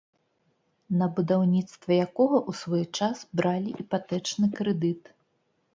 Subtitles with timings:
[1.01, 5.01] На будаўніцтва якога ў свой час бралі іпатэчны крэдыт.